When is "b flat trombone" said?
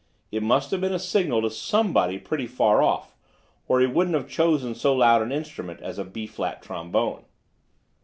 6.03-7.23